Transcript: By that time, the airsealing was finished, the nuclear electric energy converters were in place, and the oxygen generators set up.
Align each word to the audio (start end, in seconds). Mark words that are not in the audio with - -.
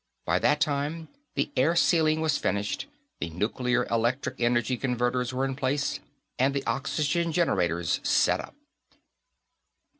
By 0.25 0.39
that 0.39 0.59
time, 0.59 1.09
the 1.35 1.51
airsealing 1.55 2.21
was 2.21 2.35
finished, 2.39 2.87
the 3.19 3.29
nuclear 3.29 3.85
electric 3.85 4.41
energy 4.41 4.75
converters 4.75 5.31
were 5.31 5.45
in 5.45 5.55
place, 5.55 5.99
and 6.39 6.55
the 6.55 6.65
oxygen 6.65 7.31
generators 7.31 7.99
set 8.01 8.39
up. 8.39 8.55